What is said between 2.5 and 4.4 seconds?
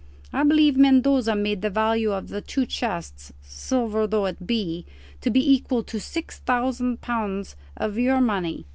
chests silver though